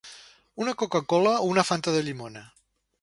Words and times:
Una 0.63 0.73
coca-cola 0.79 1.35
o 1.43 1.51
una 1.51 1.65
fanta 1.69 1.95
de 1.99 2.03
llimona? 2.09 2.43